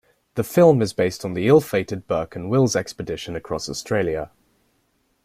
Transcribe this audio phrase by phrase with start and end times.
[0.33, 4.31] The film is based on the ill-fated Burke and Wills expedition across Australia.